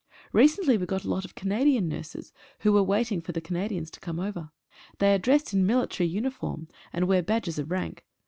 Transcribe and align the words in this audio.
Recently 0.33 0.79
we 0.79 0.87
got 0.87 1.03
a 1.03 1.09
lot 1.09 1.25
of 1.25 1.35
Canadian 1.35 1.87
nurses 1.87 2.33
who 2.61 2.73
were 2.73 2.81
waiting 2.81 3.21
for 3.21 3.33
the 3.33 3.39
Canadians 3.39 3.91
to 3.91 3.99
come 3.99 4.19
over. 4.19 4.49
They 4.97 5.13
are 5.13 5.19
dressed 5.19 5.53
in 5.53 5.63
mili 5.67 5.87
tary 5.91 6.07
uniform, 6.07 6.69
and 6.91 7.07
wear 7.07 7.21
badges 7.21 7.59
of 7.59 7.69
rank. 7.69 8.03